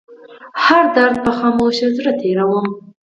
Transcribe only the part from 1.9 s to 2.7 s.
زړه تيروم